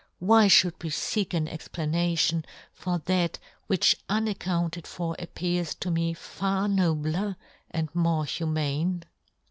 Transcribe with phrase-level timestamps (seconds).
[0.17, 6.15] Why fhould we feek an ex planation for that which unaccounted for appears to me
[6.15, 7.35] far nobler
[7.69, 9.03] and more humane